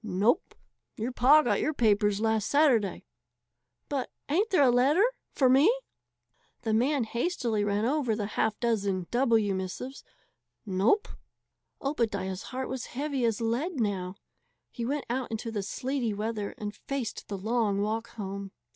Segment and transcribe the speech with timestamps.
[0.03, 0.55] "Nope;
[0.97, 3.05] your pa got your papers last Saturday."
[3.87, 5.71] "But ain't there a letter for me?"
[6.63, 10.03] The man hastily ran over the half dozen "W" missives.
[10.65, 11.07] "Nope."
[11.83, 14.15] Obadiah's heart was heavy as lead now.
[14.71, 18.53] He went out into the sleety weather and faced the long walk home.